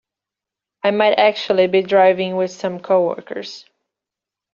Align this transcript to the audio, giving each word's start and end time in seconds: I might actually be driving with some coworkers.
I 0.81 0.89
might 0.89 1.19
actually 1.19 1.67
be 1.67 1.83
driving 1.83 2.35
with 2.35 2.49
some 2.49 2.79
coworkers. 2.79 3.67